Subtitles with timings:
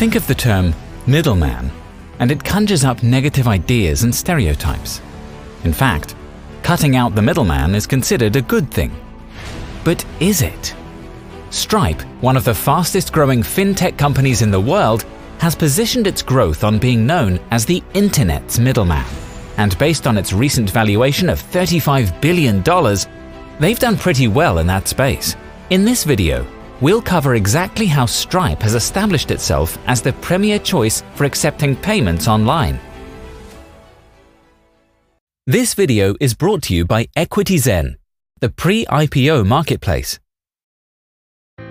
[0.00, 0.74] Think of the term
[1.06, 1.70] middleman,
[2.20, 5.02] and it conjures up negative ideas and stereotypes.
[5.64, 6.16] In fact,
[6.62, 8.98] cutting out the middleman is considered a good thing.
[9.84, 10.74] But is it?
[11.50, 15.04] Stripe, one of the fastest growing fintech companies in the world,
[15.36, 19.04] has positioned its growth on being known as the internet's middleman.
[19.58, 22.62] And based on its recent valuation of $35 billion,
[23.60, 25.36] they've done pretty well in that space.
[25.68, 26.46] In this video,
[26.80, 32.28] we'll cover exactly how Stripe has established itself as the premier choice for accepting payments
[32.28, 32.80] online.
[35.46, 37.96] This video is brought to you by EquityZen,
[38.40, 40.18] the pre-IPO marketplace.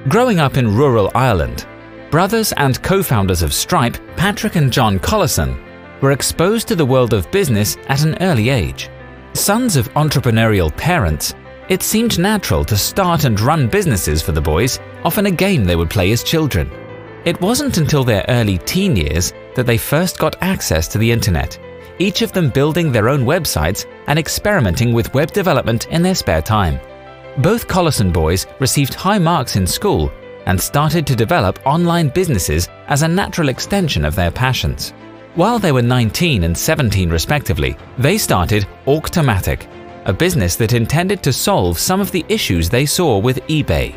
[0.08, 1.66] Growing up in rural Ireland,
[2.12, 5.58] brothers and co-founders of Stripe, Patrick and John Collison,
[6.02, 8.90] were exposed to the world of business at an early age.
[9.34, 11.34] Sons of entrepreneurial parents,
[11.70, 15.76] it seemed natural to start and run businesses for the boys, often a game they
[15.76, 16.70] would play as children.
[17.26, 21.60] It wasn't until their early teen years that they first got access to the internet,
[22.00, 26.42] each of them building their own websites and experimenting with web development in their spare
[26.42, 26.80] time.
[27.38, 30.12] Both Collison boys received high marks in school
[30.48, 34.92] and started to develop online businesses as a natural extension of their passions.
[35.36, 39.68] While they were 19 and 17 respectively, they started Auctomatic,
[40.06, 43.96] a business that intended to solve some of the issues they saw with eBay.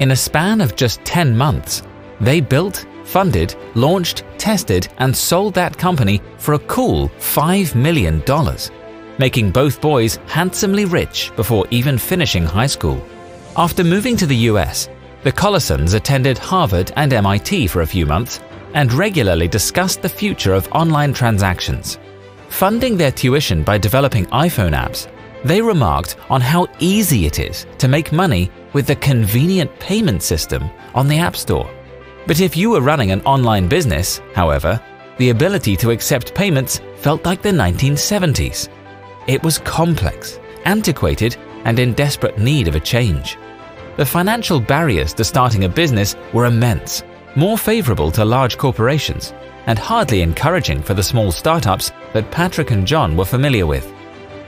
[0.00, 1.82] In a span of just 10 months,
[2.20, 8.22] they built, funded, launched, tested, and sold that company for a cool $5 million,
[9.18, 13.04] making both boys handsomely rich before even finishing high school.
[13.56, 14.88] After moving to the US,
[15.22, 18.40] the Collisons attended Harvard and MIT for a few months
[18.74, 21.98] and regularly discussed the future of online transactions.
[22.48, 25.08] Funding their tuition by developing iPhone apps,
[25.46, 30.68] they remarked on how easy it is to make money with the convenient payment system
[30.94, 31.70] on the App Store.
[32.26, 34.80] But if you were running an online business, however,
[35.18, 38.68] the ability to accept payments felt like the 1970s.
[39.26, 43.38] It was complex, antiquated, and in desperate need of a change.
[43.96, 47.02] The financial barriers to starting a business were immense,
[47.34, 49.32] more favorable to large corporations,
[49.66, 53.95] and hardly encouraging for the small startups that Patrick and John were familiar with.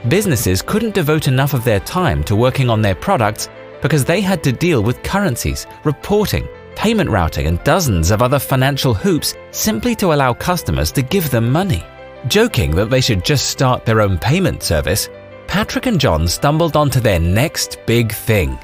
[0.07, 3.49] Businesses couldn't devote enough of their time to working on their products
[3.81, 8.93] because they had to deal with currencies, reporting, payment routing, and dozens of other financial
[8.93, 11.83] hoops simply to allow customers to give them money.
[12.27, 15.09] Joking that they should just start their own payment service,
[15.47, 18.57] Patrick and John stumbled onto their next big thing.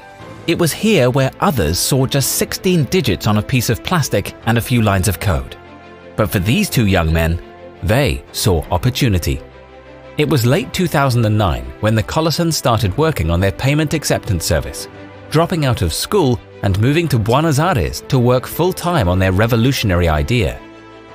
[0.46, 4.56] It was here where others saw just 16 digits on a piece of plastic and
[4.56, 5.56] a few lines of code.
[6.16, 7.42] But for these two young men,
[7.82, 9.42] they saw opportunity.
[10.18, 14.88] It was late 2009 when the Collisons started working on their payment acceptance service,
[15.28, 20.08] dropping out of school and moving to Buenos Aires to work full-time on their revolutionary
[20.08, 20.58] idea.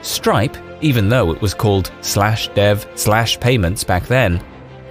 [0.04, 4.40] Stripe, even though it was called slash dev slash payments back then,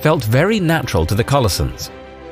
[0.00, 1.90] felt very natural to the Collisons.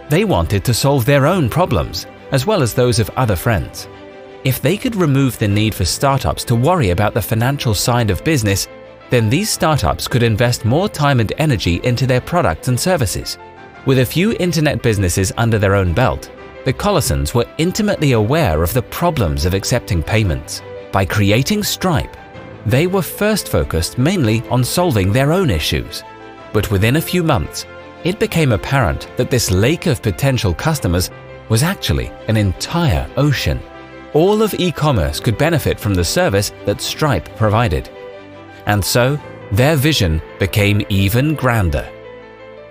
[0.09, 3.87] They wanted to solve their own problems, as well as those of other friends.
[4.43, 8.25] If they could remove the need for startups to worry about the financial side of
[8.25, 8.67] business,
[9.11, 13.39] then these startups could invest more time and energy into their products and services.
[13.87, 16.31] With a few internet businesses under their own belt,
[16.65, 20.61] the Collisons were intimately aware of the problems of accepting payments.
[20.93, 22.17] By creating Stripe,
[22.67, 26.03] they were first focused mainly on solving their own issues.
[26.53, 27.65] But within a few months,
[28.05, 31.11] it became apparent that this lake of potential customers
[31.49, 33.61] was actually an entire ocean.
[34.13, 37.91] All of e-commerce could benefit from the service that Stripe provided.
[38.67, 39.19] And so,
[39.53, 41.89] their vision became even grander.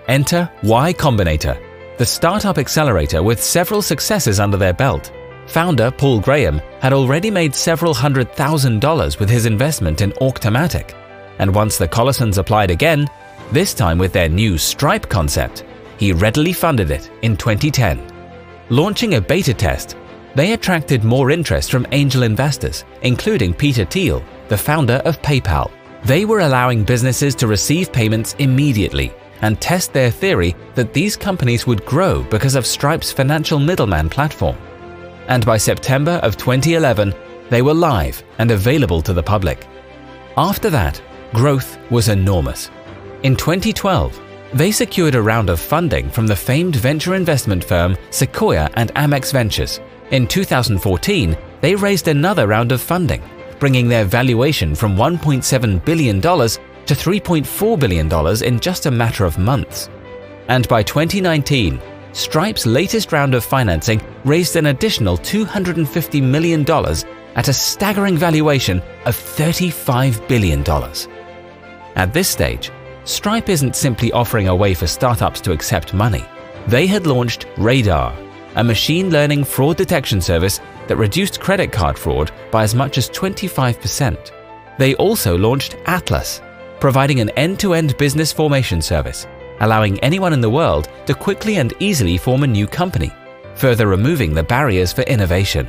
[0.06, 1.60] Enter Y Combinator,
[1.98, 5.12] the startup accelerator with several successes under their belt.
[5.48, 10.94] Founder Paul Graham had already made several hundred thousand dollars with his investment in Auctomatic,
[11.38, 13.08] and once the Collisons applied again,
[13.50, 15.64] this time with their new Stripe concept,
[15.96, 18.00] he readily funded it in 2010.
[18.68, 19.96] Launching a beta test,
[20.34, 25.70] they attracted more interest from angel investors, including Peter Thiel, the founder of PayPal.
[26.04, 29.12] They were allowing businesses to receive payments immediately
[29.42, 34.56] and test their theory that these companies would grow because of Stripe's financial middleman platform.
[35.28, 37.14] And by September of 2011,
[37.50, 39.66] they were live and available to the public.
[40.36, 41.00] After that,
[41.34, 42.70] growth was enormous.
[43.22, 44.20] In 2012,
[44.54, 49.32] they secured a round of funding from the famed venture investment firm Sequoia and Amex
[49.32, 49.80] Ventures.
[50.10, 53.22] In 2014, they raised another round of funding
[53.58, 59.88] bringing their valuation from $1.7 billion to $3.4 billion in just a matter of months.
[60.48, 61.80] And by 2019,
[62.12, 66.62] Stripe's latest round of financing raised an additional $250 million
[67.34, 70.64] at a staggering valuation of $35 billion.
[71.94, 72.70] At this stage,
[73.04, 76.24] Stripe isn't simply offering a way for startups to accept money.
[76.66, 78.14] They had launched Radar,
[78.56, 83.08] a machine learning fraud detection service that reduced credit card fraud by as much as
[83.10, 84.30] 25%.
[84.78, 86.40] They also launched Atlas,
[86.80, 89.26] providing an end-to-end business formation service,
[89.60, 93.12] allowing anyone in the world to quickly and easily form a new company,
[93.54, 95.68] further removing the barriers for innovation.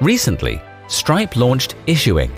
[0.00, 2.32] Recently, Stripe launched Issuing,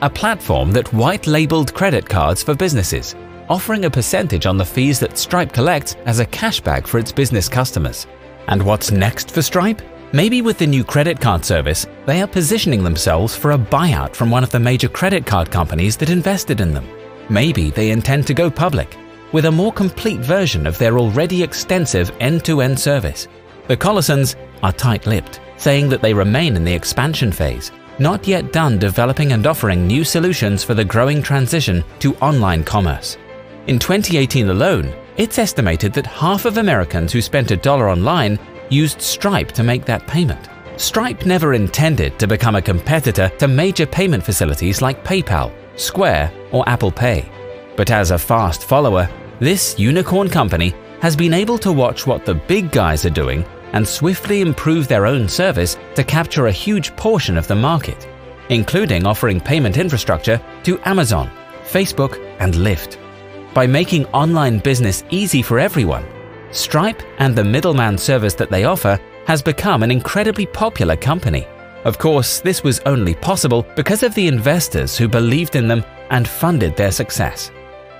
[0.00, 3.14] a platform that white-labeled credit cards for businesses,
[3.48, 7.48] offering a percentage on the fees that Stripe collects as a cashback for its business
[7.48, 8.06] customers.
[8.46, 9.82] And what's next for Stripe?
[10.12, 14.30] Maybe with the new credit card service, they are positioning themselves for a buyout from
[14.30, 16.88] one of the major credit card companies that invested in them.
[17.28, 18.96] Maybe they intend to go public
[19.32, 23.28] with a more complete version of their already extensive end-to-end -end service.
[23.66, 28.78] The Collisons are tight-lipped, saying that they remain in the expansion phase, not yet done
[28.78, 33.18] developing and offering new solutions for the growing transition to online commerce.
[33.66, 38.38] In 2018 alone, it's estimated that half of Americans who spent a dollar online
[38.70, 40.48] used Stripe to make that payment.
[40.76, 46.68] Stripe never intended to become a competitor to major payment facilities like PayPal, Square, or
[46.68, 47.30] Apple Pay.
[47.76, 49.08] But as a fast follower,
[49.40, 53.86] this unicorn company has been able to watch what the big guys are doing and
[53.86, 58.08] swiftly improve their own service to capture a huge portion of the market,
[58.48, 61.30] including offering payment infrastructure to Amazon,
[61.64, 62.98] Facebook, and Lyft.
[63.54, 66.04] By making online business easy for everyone,
[66.50, 71.46] Stripe and the middleman service that they offer has become an incredibly popular company.
[71.84, 76.26] Of course, this was only possible because of the investors who believed in them and
[76.26, 77.50] funded their success.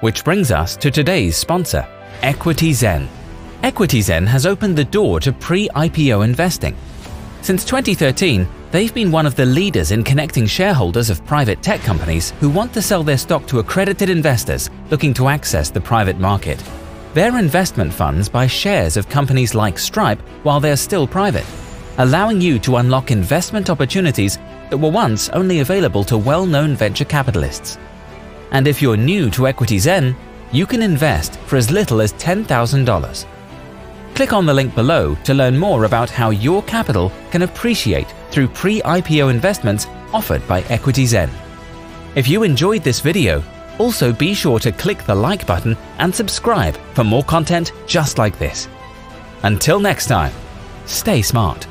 [0.01, 1.87] Which brings us to today's sponsor,
[2.23, 3.07] EquityZen.
[3.63, 6.77] EquityZen has opened the door to pre-IPO investing.
[7.43, 12.31] Since 2013, they've been one of the leaders in connecting shareholders of private tech companies
[12.41, 16.63] who want to sell their stock to accredited investors looking to access the private market.
[17.19, 21.45] Their investment funds buy shares of companies like Stripe while they're still private,
[21.99, 24.39] allowing you to unlock investment opportunities
[24.71, 27.77] that were once only available to well-known venture capitalists.
[28.53, 30.15] And if you're new to EquityZen,
[30.53, 33.27] you can invest for as little as $10,000.
[34.15, 38.47] Click on the link below to learn more about how your capital can appreciate through
[38.47, 41.31] pre-IPO investments offered by EquityZen.
[42.15, 43.43] If you enjoyed this video,
[43.79, 48.39] also be sure to click the like button and subscribe for more content just like
[48.39, 48.69] this.
[49.43, 50.33] Until next time,
[50.87, 51.67] stay smart.